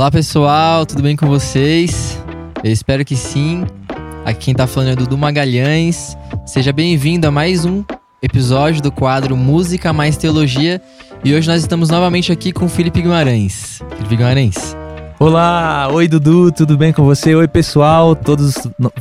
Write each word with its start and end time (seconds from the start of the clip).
Olá 0.00 0.10
pessoal, 0.10 0.86
tudo 0.86 1.02
bem 1.02 1.14
com 1.14 1.26
vocês? 1.26 2.18
Eu 2.64 2.72
espero 2.72 3.04
que 3.04 3.14
sim. 3.14 3.66
Aqui 4.24 4.46
quem 4.46 4.54
tá 4.54 4.66
falando 4.66 4.92
é 4.92 4.96
Dudu 4.96 5.18
Magalhães. 5.18 6.16
Seja 6.46 6.72
bem-vindo 6.72 7.28
a 7.28 7.30
mais 7.30 7.66
um 7.66 7.84
episódio 8.22 8.80
do 8.80 8.90
quadro 8.90 9.36
Música 9.36 9.92
mais 9.92 10.16
Teologia. 10.16 10.80
E 11.22 11.34
hoje 11.34 11.46
nós 11.46 11.60
estamos 11.60 11.90
novamente 11.90 12.32
aqui 12.32 12.50
com 12.50 12.64
o 12.64 12.68
Felipe 12.68 13.02
Guimarães. 13.02 13.82
Felipe 13.94 14.16
Guimarães. 14.16 14.74
Olá, 15.18 15.86
oi 15.92 16.08
Dudu, 16.08 16.50
tudo 16.50 16.78
bem 16.78 16.94
com 16.94 17.04
você? 17.04 17.34
Oi 17.34 17.46
pessoal, 17.46 18.16
todos, 18.16 18.54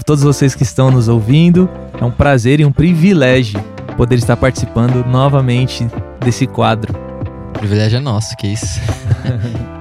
todos 0.06 0.22
vocês 0.22 0.54
que 0.54 0.64
estão 0.64 0.92
nos 0.92 1.08
ouvindo. 1.08 1.70
É 1.98 2.04
um 2.04 2.12
prazer 2.12 2.60
e 2.60 2.66
um 2.66 2.74
privilégio 2.74 3.64
poder 3.96 4.16
estar 4.16 4.36
participando 4.36 5.08
novamente 5.08 5.88
desse 6.20 6.46
quadro. 6.46 6.94
O 7.52 7.60
privilégio 7.60 7.96
é 7.96 8.02
nosso, 8.02 8.36
que 8.36 8.48
isso. 8.48 8.82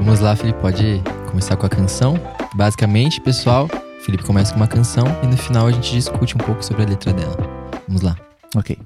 Vamos 0.00 0.18
lá, 0.18 0.34
Felipe, 0.34 0.58
pode 0.60 1.02
começar 1.28 1.58
com 1.58 1.66
a 1.66 1.68
canção. 1.68 2.18
Basicamente, 2.54 3.20
pessoal, 3.20 3.68
Felipe 4.00 4.24
começa 4.24 4.50
com 4.50 4.58
uma 4.58 4.66
canção 4.66 5.04
e 5.22 5.26
no 5.26 5.36
final 5.36 5.66
a 5.66 5.70
gente 5.70 5.92
discute 5.92 6.34
um 6.34 6.38
pouco 6.38 6.64
sobre 6.64 6.84
a 6.84 6.86
letra 6.86 7.12
dela. 7.12 7.36
Vamos 7.86 8.00
lá. 8.00 8.16
Ok. 8.56 8.78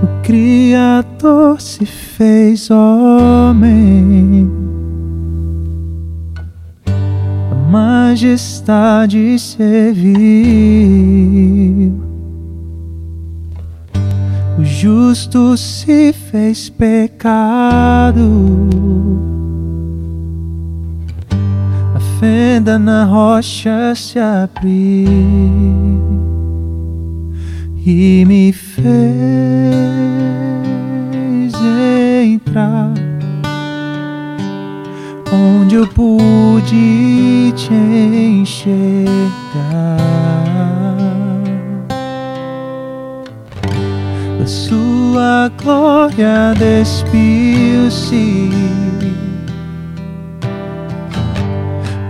O 0.00 0.22
Criador 0.22 1.60
se 1.60 1.84
fez 1.84 2.70
homem 2.70 4.71
majestade 8.12 9.38
serviu. 9.38 10.12
O 14.58 14.64
justo 14.64 15.56
se 15.56 16.12
fez 16.12 16.68
pecado. 16.68 18.20
A 21.94 22.00
fenda 22.20 22.78
na 22.78 23.04
rocha 23.04 23.94
se 23.94 24.18
abriu 24.18 25.08
e 27.84 28.24
me 28.26 28.52
fez 28.52 28.84
entrar 32.22 33.11
onde 35.32 35.76
eu 35.76 35.86
pude 35.86 37.52
te 37.56 37.72
enxergar. 37.72 39.12
Sua 44.44 45.50
glória 45.62 46.52
despiu-se 46.58 48.50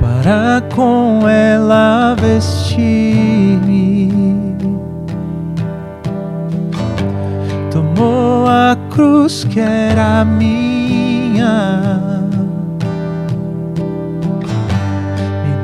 para 0.01 0.63
com 0.75 1.29
ela 1.29 2.17
vestir-me. 2.21 4.11
Tomou 7.71 8.49
a 8.49 8.77
cruz 8.91 9.45
que 9.45 9.61
era 9.61 10.25
minha 10.25 12.12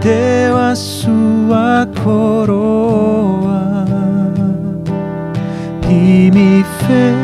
deu 0.09 0.57
a 0.57 0.75
sua 0.75 1.87
coroa 2.03 3.85
e 5.87 6.31
me 6.33 6.65
fez 6.79 7.19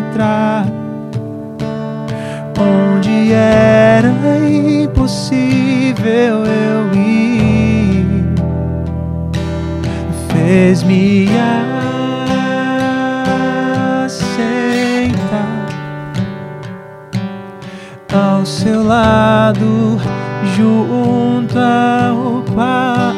entrar 0.00 0.66
onde 2.58 3.32
era 3.32 4.12
impossível 4.48 6.44
eu 6.44 6.92
ir, 6.92 8.34
fez-me 10.28 11.28
seu 18.64 18.82
lado, 18.82 20.00
junto 20.56 21.58
ao 21.58 22.42
Pai. 22.54 23.14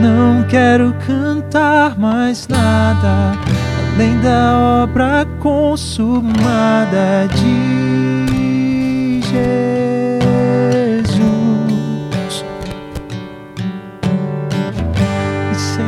Não 0.00 0.42
quero 0.48 0.94
cantar 1.06 1.98
mais 1.98 2.48
nada 2.48 3.32
além 3.94 4.18
da 4.20 4.82
obra 4.84 5.26
consumada 5.40 7.28
de 7.34 8.23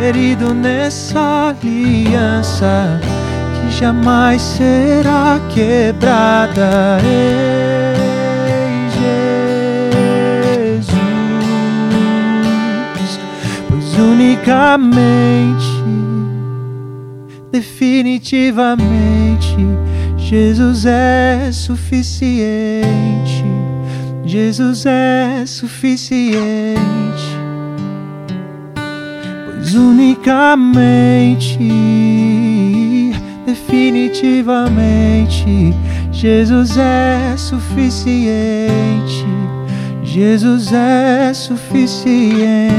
inserido 0.06 0.54
nessa 0.54 1.48
aliança 1.48 3.00
que 3.54 3.70
jamais 3.76 4.40
será 4.40 5.40
quebrada 5.52 7.00
em 7.02 8.88
Jesus, 10.78 10.86
pois 13.68 13.98
unicamente, 13.98 15.66
definitivamente, 17.50 19.56
Jesus 20.18 20.86
é 20.86 21.50
suficiente. 21.50 23.44
Jesus 24.24 24.86
é 24.86 25.44
suficiente 25.46 27.25
unicamente, 29.74 31.58
definitivamente, 33.44 35.74
Jesus 36.12 36.76
é 36.76 37.36
suficiente. 37.36 39.26
Jesus 40.02 40.72
é 40.72 41.34
suficiente. 41.34 42.72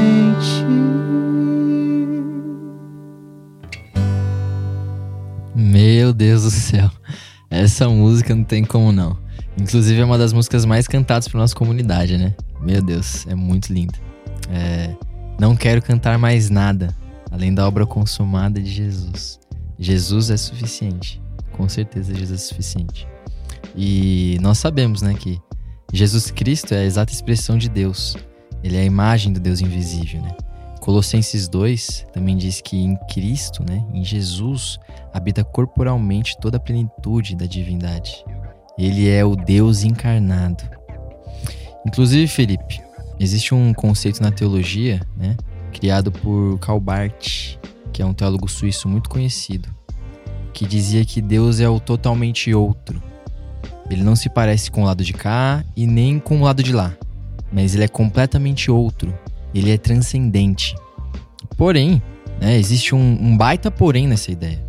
Meu 5.55 6.13
Deus 6.13 6.43
do 6.43 6.49
céu. 6.49 6.89
Essa 7.49 7.87
música 7.87 8.33
não 8.33 8.43
tem 8.43 8.63
como 8.63 8.91
não. 8.91 9.17
Inclusive 9.55 9.99
é 9.99 10.05
uma 10.05 10.17
das 10.17 10.33
músicas 10.33 10.65
mais 10.65 10.87
cantadas 10.87 11.27
para 11.27 11.39
nossa 11.39 11.55
comunidade, 11.55 12.17
né? 12.17 12.33
Meu 12.61 12.81
Deus, 12.81 13.27
é 13.27 13.35
muito 13.35 13.71
linda. 13.71 13.93
É, 14.49 14.95
não 15.39 15.55
quero 15.55 15.81
cantar 15.81 16.17
mais 16.17 16.49
nada 16.49 16.95
além 17.31 17.53
da 17.53 17.67
obra 17.67 17.85
consumada 17.85 18.59
de 18.59 18.69
Jesus. 18.69 19.39
Jesus 19.77 20.29
é 20.29 20.37
suficiente. 20.37 21.21
Com 21.51 21.67
certeza, 21.69 22.13
Jesus 22.13 22.41
é 22.41 22.43
suficiente. 22.43 23.07
E 23.75 24.37
nós 24.41 24.57
sabemos, 24.57 25.01
né, 25.01 25.13
que 25.13 25.39
Jesus 25.93 26.31
Cristo 26.31 26.73
é 26.73 26.79
a 26.79 26.85
exata 26.85 27.11
expressão 27.11 27.57
de 27.57 27.69
Deus. 27.69 28.15
Ele 28.63 28.77
é 28.77 28.81
a 28.81 28.85
imagem 28.85 29.31
do 29.31 29.39
Deus 29.39 29.61
invisível, 29.61 30.21
né? 30.21 30.35
Colossenses 30.81 31.47
2 31.47 32.07
também 32.13 32.37
diz 32.37 32.61
que 32.61 32.77
em 32.77 32.95
Cristo, 33.11 33.63
né, 33.63 33.85
em 33.93 34.03
Jesus, 34.03 34.79
habita 35.13 35.43
corporalmente 35.43 36.37
toda 36.39 36.57
a 36.57 36.59
plenitude 36.59 37.35
da 37.35 37.45
divindade. 37.45 38.23
Ele 38.77 39.09
é 39.09 39.23
o 39.25 39.35
Deus 39.35 39.83
encarnado. 39.83 40.63
Inclusive, 41.85 42.27
Felipe, 42.27 42.81
Existe 43.19 43.53
um 43.53 43.73
conceito 43.73 44.21
na 44.21 44.31
teologia, 44.31 45.01
né, 45.17 45.35
criado 45.71 46.11
por 46.11 46.59
Karl 46.59 46.79
Barth, 46.79 47.57
que 47.91 48.01
é 48.01 48.05
um 48.05 48.13
teólogo 48.13 48.47
suíço 48.47 48.87
muito 48.87 49.09
conhecido, 49.09 49.69
que 50.53 50.65
dizia 50.65 51.03
que 51.03 51.21
Deus 51.21 51.59
é 51.59 51.67
o 51.67 51.79
totalmente 51.79 52.53
outro. 52.53 53.01
Ele 53.89 54.03
não 54.03 54.15
se 54.15 54.29
parece 54.29 54.69
com 54.69 54.83
o 54.83 54.85
lado 54.85 55.03
de 55.03 55.13
cá 55.13 55.63
e 55.75 55.87
nem 55.87 56.19
com 56.19 56.41
o 56.41 56.43
lado 56.43 56.61
de 56.61 56.73
lá, 56.73 56.95
mas 57.51 57.73
ele 57.73 57.85
é 57.85 57.87
completamente 57.87 58.69
outro. 58.69 59.17
Ele 59.53 59.71
é 59.71 59.77
transcendente. 59.77 60.75
Porém, 61.55 62.01
né, 62.39 62.57
existe 62.57 62.93
um, 62.93 63.17
um 63.19 63.35
baita 63.35 63.71
porém 63.71 64.07
nessa 64.07 64.31
ideia, 64.31 64.61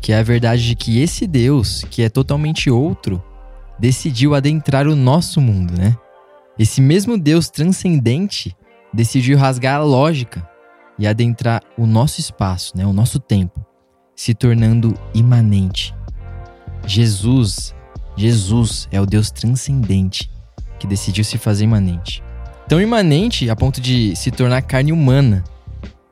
que 0.00 0.12
é 0.12 0.18
a 0.18 0.22
verdade 0.22 0.66
de 0.66 0.74
que 0.74 1.00
esse 1.00 1.26
Deus, 1.26 1.84
que 1.90 2.02
é 2.02 2.08
totalmente 2.08 2.70
outro, 2.70 3.22
decidiu 3.78 4.34
adentrar 4.34 4.86
o 4.86 4.96
nosso 4.96 5.40
mundo, 5.40 5.76
né? 5.76 5.96
Esse 6.58 6.80
mesmo 6.80 7.18
Deus 7.18 7.50
transcendente 7.50 8.56
decidiu 8.92 9.36
rasgar 9.38 9.80
a 9.80 9.84
lógica 9.84 10.48
e 10.98 11.06
adentrar 11.06 11.62
o 11.76 11.86
nosso 11.86 12.20
espaço, 12.20 12.76
né, 12.76 12.86
o 12.86 12.92
nosso 12.92 13.20
tempo, 13.20 13.64
se 14.14 14.34
tornando 14.34 14.94
imanente. 15.14 15.94
Jesus, 16.86 17.74
Jesus 18.16 18.88
é 18.90 19.00
o 19.00 19.06
Deus 19.06 19.30
transcendente 19.30 20.30
que 20.78 20.86
decidiu 20.86 21.24
se 21.24 21.36
fazer 21.36 21.64
imanente. 21.64 22.22
Tão 22.68 22.80
imanente 22.80 23.48
a 23.50 23.56
ponto 23.56 23.80
de 23.80 24.16
se 24.16 24.30
tornar 24.30 24.62
carne 24.62 24.92
humana. 24.92 25.44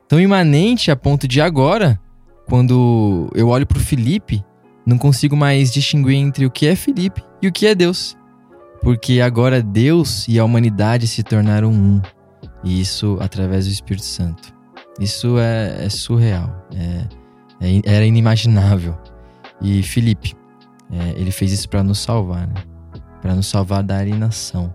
Tão 0.06 0.20
imanente 0.20 0.90
a 0.90 0.96
ponto 0.96 1.26
de 1.26 1.40
agora, 1.40 1.98
quando 2.46 3.30
eu 3.34 3.48
olho 3.48 3.66
para 3.66 3.78
o 3.78 3.80
Felipe, 3.80 4.44
não 4.86 4.98
consigo 4.98 5.36
mais 5.36 5.72
distinguir 5.72 6.16
entre 6.16 6.44
o 6.44 6.50
que 6.50 6.66
é 6.66 6.76
Felipe 6.76 7.22
e 7.40 7.48
o 7.48 7.52
que 7.52 7.66
é 7.66 7.74
Deus. 7.74 8.16
Porque 8.84 9.22
agora 9.22 9.62
Deus 9.62 10.28
e 10.28 10.38
a 10.38 10.44
humanidade 10.44 11.08
se 11.08 11.22
tornaram 11.22 11.72
um. 11.72 12.02
E 12.62 12.82
isso 12.82 13.16
através 13.18 13.64
do 13.64 13.72
Espírito 13.72 14.04
Santo. 14.04 14.54
Isso 15.00 15.38
é, 15.38 15.86
é 15.86 15.88
surreal. 15.88 16.68
É, 16.76 17.08
é, 17.66 17.80
era 17.86 18.04
inimaginável. 18.04 18.94
E 19.62 19.82
Felipe, 19.82 20.34
é, 20.92 21.18
ele 21.18 21.30
fez 21.30 21.50
isso 21.50 21.66
para 21.66 21.82
nos 21.82 21.98
salvar, 21.98 22.46
né? 22.46 22.62
Para 23.22 23.34
nos 23.34 23.46
salvar 23.46 23.82
da 23.82 23.96
alienação, 23.96 24.74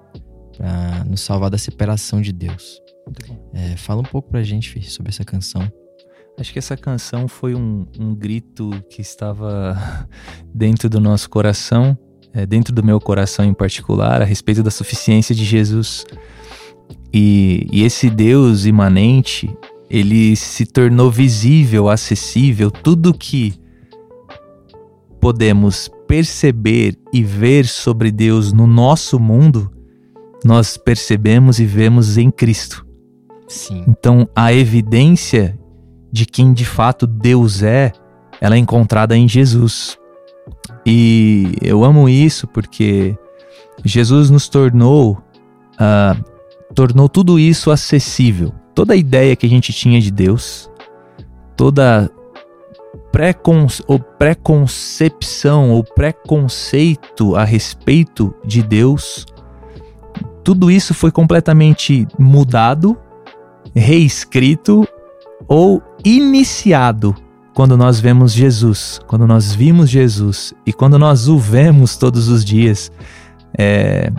para 0.57 1.03
nos 1.03 1.21
salvar 1.21 1.51
da 1.51 1.57
separação 1.59 2.19
de 2.19 2.33
Deus. 2.33 2.81
É, 3.53 3.77
fala 3.77 4.01
um 4.01 4.05
pouco 4.05 4.31
pra 4.31 4.41
gente, 4.41 4.71
Fih, 4.71 4.81
sobre 4.89 5.11
essa 5.11 5.23
canção. 5.23 5.61
Acho 6.39 6.51
que 6.51 6.57
essa 6.57 6.75
canção 6.75 7.27
foi 7.27 7.53
um, 7.53 7.85
um 7.99 8.15
grito 8.15 8.71
que 8.89 9.01
estava 9.01 9.77
dentro 10.51 10.89
do 10.89 10.99
nosso 10.99 11.29
coração, 11.29 11.95
é, 12.33 12.45
dentro 12.45 12.73
do 12.73 12.83
meu 12.83 12.99
coração 12.99 13.45
em 13.45 13.53
particular, 13.53 14.21
a 14.21 14.25
respeito 14.25 14.63
da 14.63 14.71
suficiência 14.71 15.33
de 15.33 15.43
Jesus. 15.43 16.05
E, 17.13 17.67
e 17.71 17.83
esse 17.83 18.09
Deus 18.09 18.65
imanente, 18.65 19.49
ele 19.89 20.35
se 20.35 20.65
tornou 20.65 21.09
visível, 21.09 21.89
acessível, 21.89 22.69
tudo 22.69 23.13
que 23.13 23.53
podemos 25.19 25.89
perceber 26.07 26.97
e 27.13 27.21
ver 27.21 27.65
sobre 27.65 28.11
Deus 28.11 28.53
no 28.53 28.65
nosso 28.65 29.19
mundo, 29.19 29.71
nós 30.43 30.77
percebemos 30.77 31.59
e 31.59 31.65
vemos 31.65 32.17
em 32.17 32.31
Cristo. 32.31 32.85
Sim. 33.47 33.83
Então, 33.87 34.27
a 34.35 34.53
evidência 34.53 35.59
de 36.11 36.25
quem 36.25 36.53
de 36.53 36.65
fato 36.65 37.05
Deus 37.05 37.61
é, 37.61 37.91
ela 38.39 38.55
é 38.55 38.57
encontrada 38.57 39.17
em 39.17 39.27
Jesus. 39.27 39.98
E 40.85 41.55
eu 41.61 41.83
amo 41.83 42.09
isso 42.09 42.47
porque 42.47 43.17
Jesus 43.83 44.29
nos 44.29 44.47
tornou, 44.47 45.21
uh, 45.75 46.23
tornou 46.73 47.07
tudo 47.07 47.39
isso 47.39 47.71
acessível. 47.71 48.53
Toda 48.73 48.93
a 48.93 48.97
ideia 48.97 49.35
que 49.35 49.45
a 49.45 49.49
gente 49.49 49.73
tinha 49.73 49.99
de 49.99 50.11
Deus, 50.11 50.69
toda 51.55 52.09
preconce 53.11 53.83
ou 53.87 53.99
preconcepção 53.99 55.71
ou 55.71 55.83
preconceito 55.83 57.35
a 57.35 57.43
respeito 57.43 58.33
de 58.45 58.61
Deus, 58.63 59.25
tudo 60.43 60.71
isso 60.71 60.93
foi 60.93 61.11
completamente 61.11 62.07
mudado, 62.17 62.97
reescrito 63.75 64.87
ou 65.47 65.81
iniciado 66.03 67.15
quando 67.59 67.75
nós 67.75 67.99
vemos 67.99 68.31
Jesus, 68.31 69.01
quando 69.05 69.27
nós 69.27 69.53
vimos 69.53 69.89
Jesus 69.89 70.53
e 70.65 70.71
quando 70.71 70.97
nós 70.97 71.27
o 71.27 71.37
vemos 71.37 71.97
todos 71.97 72.29
os 72.29 72.45
dias. 72.45 72.89
É, 73.57 74.13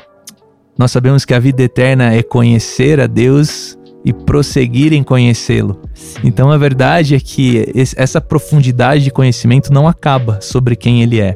nós 0.76 0.92
sabemos 0.92 1.24
que 1.24 1.32
a 1.32 1.38
vida 1.38 1.62
eterna 1.62 2.12
é 2.12 2.22
conhecer 2.22 3.00
a 3.00 3.06
Deus 3.06 3.78
e 4.04 4.12
prosseguir 4.12 4.92
em 4.92 5.02
conhecê-lo. 5.02 5.80
Então 6.22 6.50
a 6.50 6.58
verdade 6.58 7.14
é 7.14 7.18
que 7.18 7.64
essa 7.96 8.20
profundidade 8.20 9.04
de 9.04 9.10
conhecimento 9.10 9.72
não 9.72 9.88
acaba 9.88 10.38
sobre 10.42 10.76
quem 10.76 11.02
ele 11.02 11.18
é. 11.18 11.34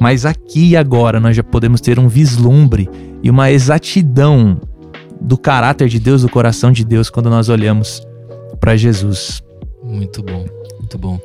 Mas 0.00 0.24
aqui 0.24 0.70
e 0.70 0.74
agora 0.74 1.20
nós 1.20 1.36
já 1.36 1.42
podemos 1.42 1.82
ter 1.82 1.98
um 1.98 2.08
vislumbre 2.08 2.88
e 3.22 3.28
uma 3.28 3.50
exatidão 3.50 4.58
do 5.20 5.36
caráter 5.36 5.90
de 5.90 6.00
Deus, 6.00 6.22
do 6.22 6.30
coração 6.30 6.72
de 6.72 6.82
Deus 6.82 7.10
quando 7.10 7.28
nós 7.28 7.50
olhamos 7.50 8.00
para 8.58 8.74
Jesus. 8.74 9.42
Muito 9.82 10.22
bom, 10.22 10.44
muito 10.78 10.98
bom. 10.98 11.18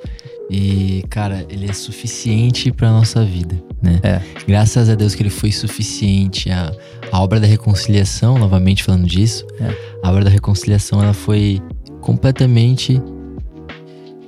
E, 0.50 1.04
cara, 1.10 1.46
ele 1.50 1.70
é 1.70 1.74
suficiente 1.74 2.72
para 2.72 2.90
nossa 2.90 3.24
vida, 3.24 3.62
né? 3.82 4.00
É. 4.02 4.22
Graças 4.48 4.90
a 4.90 4.96
Deus 4.96 5.14
que 5.14 5.22
ele 5.22 5.30
foi 5.30 5.52
suficiente. 5.52 6.50
A, 6.50 6.72
a 7.12 7.22
obra 7.22 7.40
da 7.40 7.48
reconciliação, 7.48 8.38
novamente 8.38 8.84
falando 8.84 9.06
disso, 9.06 9.46
é. 9.60 9.76
a 10.02 10.10
obra 10.10 10.24
da 10.24 10.30
reconciliação 10.30 11.04
ela 11.04 11.14
foi 11.14 11.62
completamente 12.02 13.02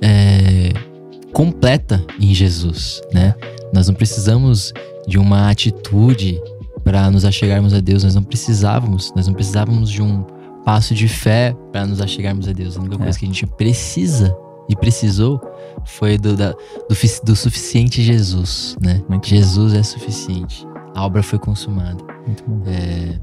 é, 0.02 0.72
completa 1.32 2.04
em 2.20 2.34
Jesus, 2.34 3.00
né? 3.12 3.34
Nós 3.72 3.88
não 3.88 3.94
precisamos 3.94 4.72
de 5.06 5.18
uma 5.18 5.50
atitude 5.50 6.40
para 6.84 7.10
nos 7.10 7.24
achegarmos 7.24 7.72
a 7.72 7.80
Deus, 7.80 8.04
nós 8.04 8.14
não 8.14 8.22
precisávamos, 8.22 9.12
nós 9.14 9.26
não 9.26 9.34
precisávamos 9.34 9.90
de 9.90 10.02
um 10.02 10.24
passo 10.64 10.94
de 10.94 11.08
fé 11.08 11.56
para 11.72 11.86
nos 11.86 12.00
achegarmos 12.00 12.48
a 12.48 12.52
Deus. 12.52 12.76
A 12.76 12.80
única 12.80 12.96
é. 12.96 12.98
coisa 12.98 13.18
que 13.18 13.24
a 13.24 13.28
gente 13.28 13.46
precisa 13.46 14.36
e 14.68 14.76
precisou 14.76 15.40
foi 15.84 16.16
do, 16.16 16.36
da, 16.36 16.52
do, 16.52 17.24
do, 17.24 17.36
suficiente 17.36 18.02
Jesus, 18.02 18.76
né? 18.80 19.02
Muito 19.08 19.28
Jesus 19.28 19.72
bom. 19.72 19.78
é 19.78 19.82
suficiente. 19.82 20.66
A 20.94 21.04
obra 21.04 21.22
foi 21.22 21.38
consumada. 21.38 22.02
Muito 22.26 22.44
bom. 22.46 22.62
É, 22.66 23.18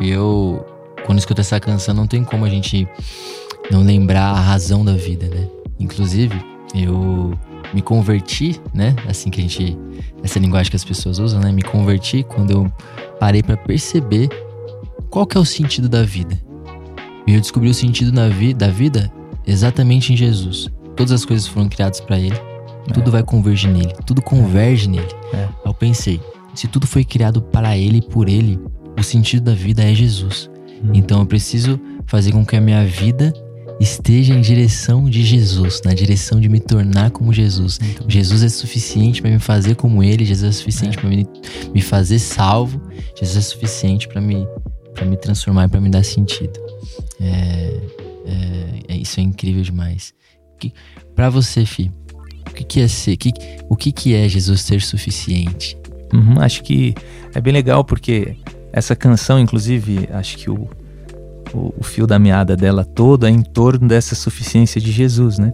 eu, 0.00 0.64
quando 1.06 1.18
escuto 1.18 1.40
essa 1.40 1.58
canção, 1.60 1.94
não 1.94 2.06
tem 2.06 2.24
como 2.24 2.44
a 2.44 2.48
gente 2.48 2.86
não 3.70 3.82
lembrar 3.82 4.32
a 4.32 4.40
razão 4.40 4.84
da 4.84 4.94
vida, 4.94 5.28
né? 5.28 5.48
Inclusive, 5.78 6.34
eu 6.74 7.32
me 7.72 7.80
converti, 7.80 8.60
né? 8.74 8.94
Assim 9.08 9.30
que 9.30 9.40
a 9.40 9.42
gente. 9.42 9.78
Essa 10.22 10.38
linguagem 10.38 10.70
que 10.70 10.76
as 10.76 10.84
pessoas 10.84 11.18
usam, 11.18 11.40
né? 11.40 11.50
Me 11.52 11.62
converti 11.62 12.22
quando 12.22 12.50
eu 12.50 12.72
parei 13.18 13.42
para 13.42 13.56
perceber 13.56 14.28
qual 15.10 15.26
que 15.26 15.36
é 15.36 15.40
o 15.40 15.44
sentido 15.44 15.88
da 15.88 16.02
vida. 16.02 16.38
E 17.26 17.34
eu 17.34 17.40
descobri 17.40 17.68
o 17.68 17.74
sentido 17.74 18.12
da, 18.12 18.28
vi 18.28 18.52
da 18.52 18.68
vida 18.68 19.12
exatamente 19.46 20.12
em 20.12 20.16
Jesus. 20.16 20.68
Todas 20.96 21.12
as 21.12 21.24
coisas 21.24 21.46
foram 21.46 21.68
criadas 21.68 22.00
para 22.00 22.18
Ele. 22.18 22.36
É. 22.88 22.92
Tudo 22.92 23.10
vai 23.10 23.22
convergir 23.22 23.70
nele. 23.70 23.94
Tudo 24.06 24.20
converge 24.20 24.88
nele. 24.88 25.08
É. 25.32 25.48
Eu 25.64 25.72
pensei, 25.72 26.20
se 26.54 26.66
tudo 26.68 26.86
foi 26.86 27.04
criado 27.04 27.40
para 27.40 27.76
Ele 27.76 27.98
e 27.98 28.02
por 28.02 28.28
Ele, 28.28 28.58
o 28.98 29.02
sentido 29.02 29.44
da 29.44 29.54
vida 29.54 29.82
é 29.82 29.94
Jesus. 29.94 30.50
Hum. 30.82 30.90
Então 30.94 31.20
eu 31.20 31.26
preciso 31.26 31.80
fazer 32.06 32.32
com 32.32 32.44
que 32.44 32.56
a 32.56 32.60
minha 32.60 32.84
vida 32.84 33.32
esteja 33.80 34.34
em 34.34 34.40
direção 34.40 35.08
de 35.08 35.24
Jesus, 35.24 35.80
na 35.84 35.92
direção 35.92 36.40
de 36.40 36.48
me 36.48 36.60
tornar 36.60 37.10
como 37.10 37.32
Jesus. 37.32 37.80
Jesus 38.06 38.42
é 38.42 38.48
suficiente 38.48 39.20
para 39.20 39.30
me 39.30 39.38
fazer 39.38 39.74
como 39.74 40.02
Ele, 40.02 40.24
Jesus 40.24 40.54
é 40.54 40.58
suficiente 40.58 40.98
é. 40.98 41.00
para 41.00 41.10
me, 41.10 41.26
me 41.74 41.80
fazer 41.80 42.18
salvo, 42.18 42.80
Jesus 43.18 43.36
é 43.36 43.40
suficiente 43.40 44.06
para 44.06 44.20
me, 44.20 44.46
me 45.04 45.16
transformar 45.16 45.66
e 45.66 45.68
para 45.68 45.80
me 45.80 45.88
dar 45.88 46.04
sentido. 46.04 46.58
É, 47.20 47.80
é, 48.26 48.94
é, 48.94 48.96
isso 48.96 49.20
é 49.20 49.22
incrível 49.22 49.62
demais. 49.62 50.14
Para 51.14 51.28
você, 51.28 51.64
Fi, 51.66 51.90
o 52.48 52.54
que, 52.54 52.64
que 52.64 52.80
é 52.80 52.88
ser? 52.88 53.16
Que, 53.16 53.32
o 53.68 53.76
que, 53.76 53.90
que 53.90 54.14
é 54.14 54.28
Jesus 54.28 54.60
ser 54.60 54.80
suficiente? 54.80 55.76
Uhum, 56.12 56.40
acho 56.40 56.62
que 56.62 56.94
é 57.34 57.40
bem 57.40 57.52
legal 57.52 57.84
porque 57.84 58.36
essa 58.72 58.94
canção, 58.94 59.40
inclusive, 59.40 60.08
acho 60.12 60.36
que 60.36 60.50
o, 60.50 60.68
o, 61.52 61.74
o, 61.78 61.82
fio 61.82 62.06
da 62.06 62.18
meada 62.18 62.54
dela 62.54 62.84
toda 62.84 63.28
é 63.28 63.32
em 63.32 63.42
torno 63.42 63.88
dessa 63.88 64.14
suficiência 64.14 64.80
de 64.80 64.92
Jesus, 64.92 65.38
né? 65.38 65.52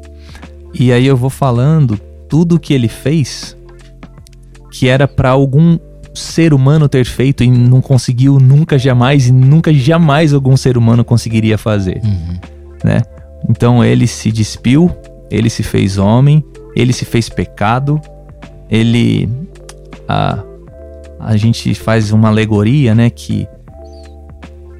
E 0.74 0.92
aí 0.92 1.06
eu 1.06 1.16
vou 1.16 1.30
falando 1.30 1.98
tudo 2.28 2.56
o 2.56 2.60
que 2.60 2.74
ele 2.74 2.88
fez 2.88 3.56
que 4.70 4.88
era 4.88 5.08
para 5.08 5.30
algum 5.30 5.78
ser 6.18 6.52
humano 6.52 6.88
ter 6.88 7.04
feito 7.04 7.42
e 7.42 7.50
não 7.50 7.80
conseguiu 7.80 8.38
nunca 8.38 8.78
jamais 8.78 9.28
e 9.28 9.32
nunca 9.32 9.72
jamais 9.72 10.32
algum 10.32 10.56
ser 10.56 10.76
humano 10.76 11.04
conseguiria 11.04 11.56
fazer, 11.56 12.00
uhum. 12.04 12.38
né? 12.84 13.02
Então 13.48 13.84
ele 13.84 14.06
se 14.06 14.30
despiu, 14.30 14.90
ele 15.30 15.48
se 15.48 15.62
fez 15.62 15.96
homem, 15.98 16.44
ele 16.74 16.92
se 16.92 17.04
fez 17.04 17.28
pecado, 17.28 18.00
ele 18.70 19.28
a 20.08 20.44
a 21.20 21.36
gente 21.36 21.74
faz 21.74 22.12
uma 22.12 22.28
alegoria, 22.28 22.94
né, 22.94 23.10
que 23.10 23.48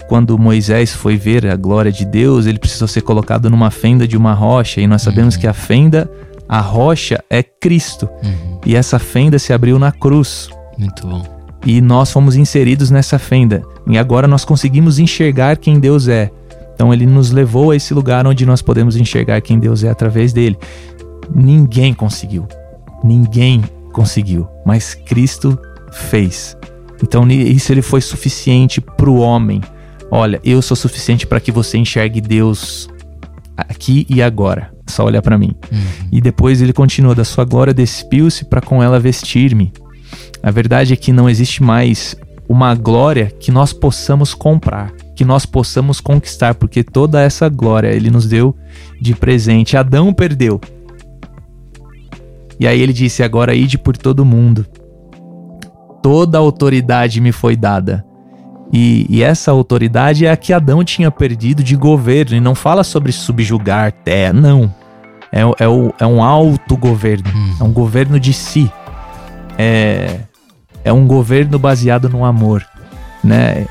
quando 0.08 0.38
Moisés 0.38 0.92
foi 0.92 1.16
ver 1.16 1.46
a 1.46 1.56
glória 1.56 1.92
de 1.92 2.04
Deus, 2.04 2.46
ele 2.46 2.58
precisou 2.58 2.88
ser 2.88 3.02
colocado 3.02 3.50
numa 3.50 3.70
fenda 3.70 4.08
de 4.08 4.16
uma 4.16 4.32
rocha 4.32 4.80
e 4.80 4.86
nós 4.86 5.02
sabemos 5.02 5.34
uhum. 5.34 5.40
que 5.40 5.46
a 5.46 5.52
fenda, 5.52 6.10
a 6.48 6.60
rocha 6.60 7.22
é 7.28 7.42
Cristo. 7.42 8.08
Uhum. 8.22 8.60
E 8.64 8.74
essa 8.74 8.98
fenda 8.98 9.38
se 9.38 9.52
abriu 9.52 9.78
na 9.78 9.92
cruz. 9.92 10.48
Muito 10.78 11.06
bom. 11.06 11.22
E 11.66 11.80
nós 11.80 12.10
fomos 12.12 12.36
inseridos 12.36 12.90
nessa 12.90 13.18
fenda. 13.18 13.62
E 13.86 13.98
agora 13.98 14.28
nós 14.28 14.44
conseguimos 14.44 14.98
enxergar 14.98 15.56
quem 15.56 15.80
Deus 15.80 16.08
é. 16.08 16.30
Então 16.74 16.94
ele 16.94 17.04
nos 17.04 17.32
levou 17.32 17.72
a 17.72 17.76
esse 17.76 17.92
lugar 17.92 18.26
onde 18.26 18.46
nós 18.46 18.62
podemos 18.62 18.96
enxergar 18.96 19.40
quem 19.40 19.58
Deus 19.58 19.82
é 19.82 19.90
através 19.90 20.32
dele. 20.32 20.56
Ninguém 21.34 21.92
conseguiu. 21.92 22.46
Ninguém 23.02 23.62
conseguiu. 23.92 24.46
Mas 24.64 24.94
Cristo 24.94 25.58
fez. 25.92 26.56
Então 27.02 27.28
isso 27.28 27.72
ele 27.72 27.82
foi 27.82 28.00
suficiente 28.00 28.80
para 28.80 29.10
o 29.10 29.18
homem. 29.18 29.60
Olha, 30.10 30.40
eu 30.44 30.62
sou 30.62 30.76
suficiente 30.76 31.26
para 31.26 31.40
que 31.40 31.52
você 31.52 31.76
enxergue 31.76 32.20
Deus 32.20 32.88
aqui 33.56 34.06
e 34.08 34.22
agora. 34.22 34.70
Só 34.86 35.04
olhar 35.04 35.20
para 35.20 35.36
mim. 35.36 35.54
Uhum. 35.70 36.08
E 36.12 36.20
depois 36.20 36.62
ele 36.62 36.72
continua: 36.72 37.14
Da 37.14 37.24
sua 37.24 37.44
glória 37.44 37.74
despiu-se 37.74 38.44
para 38.44 38.60
com 38.60 38.82
ela 38.82 38.98
vestir-me. 38.98 39.72
A 40.42 40.50
verdade 40.50 40.92
é 40.92 40.96
que 40.96 41.12
não 41.12 41.28
existe 41.28 41.62
mais 41.62 42.16
uma 42.48 42.74
glória 42.74 43.26
que 43.38 43.52
nós 43.52 43.72
possamos 43.72 44.32
comprar, 44.32 44.90
que 45.14 45.24
nós 45.24 45.44
possamos 45.44 46.00
conquistar, 46.00 46.54
porque 46.54 46.82
toda 46.82 47.20
essa 47.20 47.48
glória 47.48 47.88
ele 47.88 48.10
nos 48.10 48.26
deu 48.26 48.54
de 49.00 49.14
presente. 49.14 49.76
Adão 49.76 50.12
perdeu. 50.12 50.60
E 52.58 52.66
aí 52.66 52.80
ele 52.80 52.92
disse: 52.92 53.22
Agora 53.22 53.54
ide 53.54 53.78
por 53.78 53.96
todo 53.96 54.24
mundo. 54.24 54.66
Toda 56.02 56.38
autoridade 56.38 57.20
me 57.20 57.32
foi 57.32 57.56
dada. 57.56 58.04
E, 58.72 59.06
e, 59.08 59.22
essa 59.22 59.50
autoridade 59.50 60.26
é 60.26 60.30
a 60.30 60.36
que 60.36 60.52
Adão 60.52 60.84
tinha 60.84 61.10
perdido 61.10 61.62
de 61.62 61.74
governo. 61.74 62.36
E 62.36 62.40
não 62.40 62.54
fala 62.54 62.84
sobre 62.84 63.12
subjugar 63.12 63.92
terra, 63.92 64.32
não. 64.32 64.72
É, 65.32 65.40
é, 65.64 65.68
o, 65.68 65.92
é 65.98 66.06
um 66.06 66.22
autogoverno. 66.22 67.30
Hum. 67.34 67.54
É 67.60 67.64
um 67.64 67.72
governo 67.72 68.20
de 68.20 68.32
si. 68.32 68.70
É, 69.56 69.87
é 70.88 70.92
um 70.92 71.06
governo 71.06 71.58
baseado 71.58 72.08
no 72.08 72.24
amor. 72.24 72.64
Né? 73.22 73.66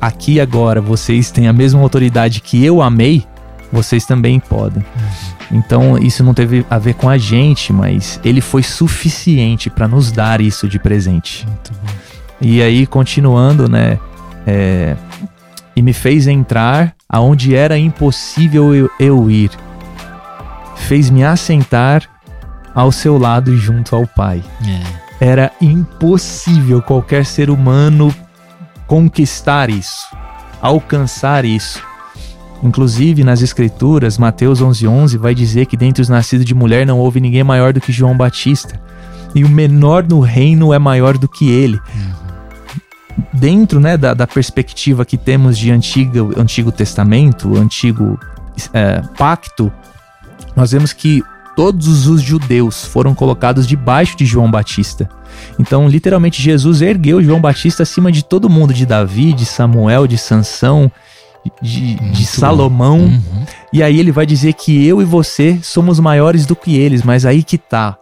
Aqui 0.00 0.34
e 0.34 0.40
agora 0.40 0.80
vocês 0.80 1.30
têm 1.30 1.48
a 1.48 1.52
mesma 1.52 1.80
autoridade 1.80 2.40
que 2.40 2.64
eu 2.64 2.80
amei, 2.80 3.24
vocês 3.72 4.04
também 4.04 4.38
podem. 4.38 4.84
Então 5.50 5.98
isso 5.98 6.22
não 6.22 6.34
teve 6.34 6.64
a 6.70 6.78
ver 6.78 6.94
com 6.94 7.08
a 7.08 7.18
gente, 7.18 7.72
mas 7.72 8.20
ele 8.24 8.40
foi 8.40 8.62
suficiente 8.62 9.68
para 9.68 9.88
nos 9.88 10.12
dar 10.12 10.40
isso 10.40 10.68
de 10.68 10.78
presente. 10.78 11.46
E 12.40 12.62
aí 12.62 12.86
continuando, 12.86 13.68
né? 13.68 13.98
É, 14.46 14.96
e 15.74 15.82
me 15.82 15.92
fez 15.92 16.26
entrar 16.26 16.94
aonde 17.08 17.54
era 17.54 17.76
impossível 17.76 18.74
eu, 18.74 18.90
eu 19.00 19.30
ir. 19.30 19.50
Fez-me 20.76 21.24
assentar 21.24 22.02
ao 22.74 22.92
seu 22.92 23.18
lado 23.18 23.56
junto 23.56 23.96
ao 23.96 24.06
Pai. 24.06 24.42
É. 24.64 25.05
Era 25.20 25.50
impossível 25.60 26.82
qualquer 26.82 27.24
ser 27.24 27.50
humano 27.50 28.14
conquistar 28.86 29.70
isso, 29.70 30.06
alcançar 30.60 31.44
isso. 31.44 31.82
Inclusive, 32.62 33.22
nas 33.22 33.42
Escrituras, 33.42 34.18
Mateus 34.18 34.60
11:11 34.60 34.88
11 34.88 35.18
vai 35.18 35.34
dizer 35.34 35.66
que 35.66 35.76
dentre 35.76 36.02
os 36.02 36.08
nascidos 36.08 36.44
de 36.44 36.54
mulher 36.54 36.86
não 36.86 36.98
houve 36.98 37.20
ninguém 37.20 37.44
maior 37.44 37.72
do 37.72 37.80
que 37.80 37.92
João 37.92 38.16
Batista. 38.16 38.80
E 39.34 39.44
o 39.44 39.48
menor 39.48 40.04
no 40.04 40.20
reino 40.20 40.72
é 40.72 40.78
maior 40.78 41.18
do 41.18 41.28
que 41.28 41.50
ele. 41.50 41.78
Dentro 43.32 43.80
né, 43.80 43.96
da, 43.96 44.14
da 44.14 44.26
perspectiva 44.26 45.04
que 45.04 45.16
temos 45.16 45.58
de 45.58 45.70
antigo, 45.70 46.32
antigo 46.38 46.72
Testamento, 46.72 47.56
Antigo 47.56 48.18
é, 48.72 49.02
Pacto, 49.18 49.72
nós 50.54 50.72
vemos 50.72 50.92
que 50.92 51.22
todos 51.56 52.06
os 52.06 52.20
judeus 52.22 52.84
foram 52.84 53.14
colocados 53.14 53.66
debaixo 53.66 54.16
de 54.16 54.24
João 54.26 54.50
Batista. 54.50 55.08
Então, 55.58 55.88
literalmente, 55.88 56.40
Jesus 56.42 56.82
ergueu 56.82 57.22
João 57.22 57.40
Batista 57.40 57.82
acima 57.82 58.12
de 58.12 58.22
todo 58.22 58.48
mundo, 58.48 58.72
de 58.74 58.84
Davi, 58.86 59.32
de 59.32 59.44
Samuel, 59.46 60.06
de 60.06 60.18
Sansão, 60.18 60.90
de, 61.62 61.94
de 61.94 62.26
Salomão. 62.26 62.98
Uhum. 63.00 63.44
E 63.72 63.82
aí 63.82 63.98
ele 63.98 64.12
vai 64.12 64.26
dizer 64.26 64.52
que 64.52 64.86
eu 64.86 65.00
e 65.00 65.04
você 65.04 65.58
somos 65.62 65.98
maiores 65.98 66.44
do 66.46 66.54
que 66.54 66.76
eles, 66.76 67.02
mas 67.02 67.24
aí 67.24 67.42
que 67.42 67.56
tá. 67.58 67.96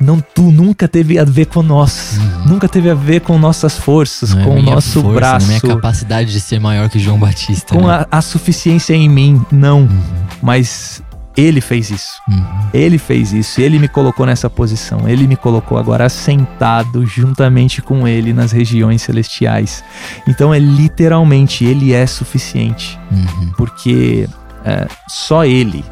Não, 0.00 0.20
tu 0.20 0.42
nunca 0.42 0.86
teve 0.86 1.18
a 1.18 1.24
ver 1.24 1.46
com 1.46 1.60
nós, 1.60 2.18
Uhum. 2.18 2.50
nunca 2.52 2.68
teve 2.68 2.88
a 2.88 2.94
ver 2.94 3.20
com 3.20 3.36
nossas 3.36 3.76
forças, 3.76 4.32
Não 4.32 4.42
é 4.42 4.44
com 4.44 4.50
o 4.50 4.62
minha 4.62 4.74
nosso 4.76 5.00
força, 5.02 5.08
é 5.08 5.14
braço, 5.14 5.46
minha 5.48 5.60
capacidade 5.60 6.30
de 6.32 6.40
ser 6.40 6.60
maior 6.60 6.88
que 6.88 7.00
João 7.00 7.18
Batista. 7.18 7.74
com 7.74 7.86
né? 7.88 8.06
a, 8.10 8.18
a 8.18 8.22
suficiência 8.22 8.94
em 8.94 9.08
mim, 9.08 9.42
não. 9.50 9.80
Uhum. 9.80 10.00
Mas 10.40 11.02
ele 11.38 11.60
fez 11.60 11.88
isso. 11.88 12.20
Uhum. 12.28 12.44
Ele 12.74 12.98
fez 12.98 13.32
isso, 13.32 13.60
ele 13.60 13.78
me 13.78 13.86
colocou 13.86 14.26
nessa 14.26 14.50
posição, 14.50 15.08
ele 15.08 15.26
me 15.26 15.36
colocou 15.36 15.78
agora 15.78 16.08
sentado 16.08 17.06
juntamente 17.06 17.80
com 17.80 18.06
ele 18.08 18.32
nas 18.32 18.50
regiões 18.50 19.02
celestiais. 19.02 19.84
Então 20.26 20.52
é 20.52 20.58
literalmente, 20.58 21.64
ele 21.64 21.92
é 21.92 22.06
suficiente, 22.06 22.98
Uhum. 23.10 23.52
porque 23.56 24.28
é, 24.64 24.88
só 25.08 25.44
ele, 25.44 25.84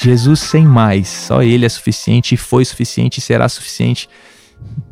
Jesus 0.00 0.40
sem 0.40 0.64
mais, 0.64 1.08
só 1.08 1.42
ele 1.42 1.66
é 1.66 1.68
suficiente, 1.68 2.34
e 2.34 2.38
foi 2.38 2.64
suficiente 2.64 3.18
e 3.18 3.20
será 3.20 3.48
suficiente 3.48 4.08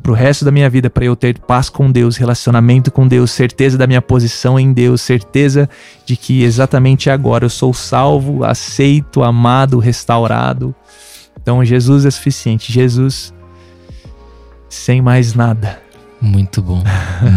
pro 0.03 0.13
resto 0.13 0.45
da 0.45 0.51
minha 0.51 0.69
vida 0.69 0.91
para 0.91 1.07
eu 1.07 1.17
ter 1.17 1.39
paz 1.39 1.71
com 1.71 1.91
Deus, 1.91 2.17
relacionamento 2.17 2.91
com 2.91 3.09
Deus, 3.09 3.31
certeza 3.31 3.79
da 3.79 3.87
minha 3.87 4.03
posição 4.03 4.61
em 4.61 4.73
Deus, 4.73 5.01
certeza 5.01 5.69
de 6.05 6.17
que 6.17 6.43
exatamente 6.43 7.09
agora 7.09 7.47
eu 7.47 7.51
sou 7.51 7.73
salvo, 7.73 8.45
aceito, 8.45 9.23
amado, 9.23 9.79
restaurado. 9.79 10.75
Então 11.41 11.65
Jesus 11.65 12.05
é 12.05 12.11
suficiente. 12.11 12.73
Jesus 12.73 13.33
sem 14.69 15.01
mais 15.01 15.35
nada. 15.35 15.81
Muito 16.21 16.61
bom, 16.61 16.83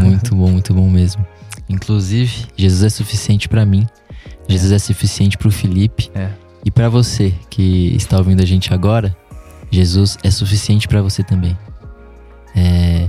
muito 0.03 0.35
bom, 0.35 0.49
muito 0.49 0.73
bom 0.73 0.89
mesmo. 0.89 1.25
Inclusive, 1.69 2.47
Jesus 2.55 2.83
é 2.83 2.89
suficiente 2.89 3.47
pra 3.47 3.65
mim. 3.65 3.87
Jesus 4.47 4.71
é 4.71 4.79
suficiente 4.79 5.37
pro 5.37 5.51
Felipe. 5.51 6.09
É. 6.15 6.29
E 6.65 6.71
pra 6.71 6.89
você 6.89 7.33
que 7.49 7.95
está 7.95 8.17
ouvindo 8.17 8.41
a 8.41 8.45
gente 8.45 8.73
agora, 8.73 9.15
Jesus 9.69 10.17
é 10.23 10.31
suficiente 10.31 10.87
pra 10.87 11.01
você 11.01 11.23
também. 11.23 11.57
É, 12.57 13.07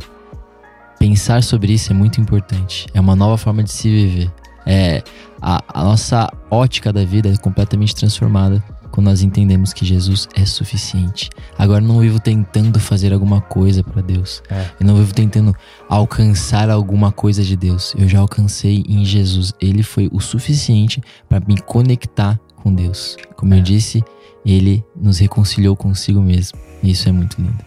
pensar 0.98 1.42
sobre 1.42 1.72
isso 1.72 1.90
é 1.90 1.94
muito 1.94 2.20
importante. 2.20 2.86
É 2.92 3.00
uma 3.00 3.16
nova 3.16 3.38
forma 3.38 3.62
de 3.62 3.72
se 3.72 3.88
viver. 3.88 4.30
É, 4.66 5.02
a, 5.40 5.62
a 5.72 5.84
nossa 5.84 6.30
ótica 6.50 6.92
da 6.92 7.04
vida 7.04 7.30
é 7.30 7.36
completamente 7.38 7.94
transformada 7.94 8.62
quando 8.90 9.06
nós 9.06 9.22
entendemos 9.22 9.72
que 9.72 9.84
Jesus 9.84 10.28
é 10.34 10.44
suficiente. 10.44 11.30
Agora 11.56 11.82
eu 11.82 11.88
não 11.88 12.00
vivo 12.00 12.18
tentando 12.20 12.78
fazer 12.78 13.12
alguma 13.12 13.40
coisa 13.40 13.82
pra 13.82 14.02
Deus. 14.02 14.42
É. 14.50 14.66
Eu 14.80 14.86
não 14.86 14.96
vivo 14.96 15.14
tentando 15.14 15.54
alcançar 15.88 16.68
alguma 16.68 17.10
coisa 17.12 17.42
de 17.42 17.56
Deus. 17.56 17.94
Eu 17.96 18.08
já 18.08 18.18
alcancei 18.18 18.84
em 18.88 19.04
Jesus. 19.04 19.52
Ele 19.60 19.82
foi 19.82 20.10
o 20.12 20.20
suficiente 20.20 21.00
para 21.28 21.40
me 21.46 21.58
conectar 21.60 22.38
com 22.56 22.74
Deus. 22.74 23.16
Como 23.36 23.54
eu 23.54 23.58
É. 23.58 23.62
disse, 23.62 24.02
ele 24.44 24.84
nos 25.00 25.18
reconciliou 25.18 25.76
consigo 25.76 26.20
mesmo. 26.20 26.58
E 26.82 26.90
isso 26.90 27.08
é 27.08 27.12
muito 27.12 27.40
lindo. 27.40 27.64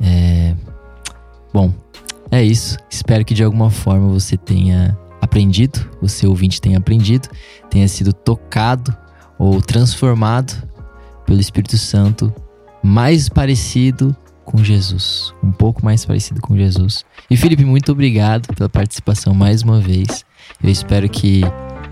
É... 0.00 0.54
Bom, 1.52 1.72
é 2.30 2.42
isso. 2.42 2.76
Espero 2.88 3.24
que 3.24 3.34
de 3.34 3.42
alguma 3.42 3.70
forma 3.70 4.08
você 4.08 4.36
tenha 4.36 4.96
aprendido, 5.20 5.88
você 6.00 6.26
ouvinte 6.26 6.60
tenha 6.60 6.78
aprendido, 6.78 7.28
tenha 7.68 7.86
sido 7.88 8.12
tocado 8.12 8.94
ou 9.38 9.60
transformado 9.60 10.52
pelo 11.26 11.40
Espírito 11.40 11.76
Santo 11.76 12.32
mais 12.82 13.28
parecido 13.28 14.16
com 14.44 14.64
Jesus, 14.64 15.32
um 15.42 15.52
pouco 15.52 15.84
mais 15.84 16.04
parecido 16.04 16.40
com 16.40 16.56
Jesus. 16.56 17.04
E 17.30 17.36
Felipe, 17.36 17.64
muito 17.64 17.92
obrigado 17.92 18.52
pela 18.54 18.68
participação 18.68 19.32
mais 19.32 19.62
uma 19.62 19.80
vez. 19.80 20.24
Eu 20.62 20.70
espero 20.70 21.08
que 21.08 21.42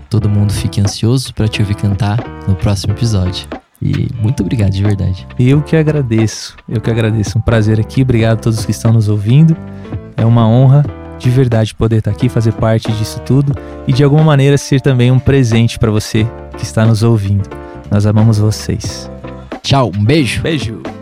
todo 0.09 0.29
mundo 0.29 0.51
fique 0.51 0.81
ansioso 0.81 1.33
para 1.33 1.47
te 1.47 1.61
ouvir 1.61 1.75
cantar 1.75 2.19
no 2.47 2.55
próximo 2.55 2.93
episódio. 2.93 3.47
E 3.81 4.07
muito 4.21 4.41
obrigado 4.41 4.71
de 4.71 4.83
verdade. 4.83 5.25
Eu 5.37 5.61
que 5.61 5.75
agradeço, 5.75 6.55
eu 6.67 6.81
que 6.81 6.89
agradeço. 6.89 7.37
Um 7.37 7.41
prazer 7.41 7.79
aqui, 7.79 8.01
obrigado 8.01 8.37
a 8.37 8.41
todos 8.41 8.65
que 8.65 8.71
estão 8.71 8.91
nos 8.91 9.07
ouvindo. 9.07 9.55
É 10.17 10.25
uma 10.25 10.47
honra 10.47 10.85
de 11.17 11.29
verdade 11.29 11.75
poder 11.75 11.97
estar 11.97 12.11
aqui, 12.11 12.29
fazer 12.29 12.53
parte 12.53 12.91
disso 12.93 13.19
tudo 13.21 13.53
e 13.87 13.93
de 13.93 14.03
alguma 14.03 14.23
maneira 14.23 14.57
ser 14.57 14.81
também 14.81 15.11
um 15.11 15.19
presente 15.19 15.77
para 15.77 15.91
você 15.91 16.27
que 16.57 16.63
está 16.63 16.85
nos 16.85 17.03
ouvindo. 17.03 17.49
Nós 17.89 18.05
amamos 18.05 18.37
vocês. 18.37 19.09
Tchau, 19.61 19.91
um 19.95 20.03
beijo. 20.03 20.41
Beijo! 20.41 20.98